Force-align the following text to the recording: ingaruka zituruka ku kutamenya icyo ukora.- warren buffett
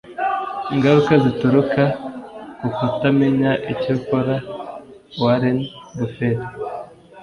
ingaruka 0.73 1.13
zituruka 1.23 1.83
ku 2.59 2.67
kutamenya 2.77 3.51
icyo 3.73 3.91
ukora.- 3.99 4.35
warren 5.21 5.59
buffett 5.97 6.39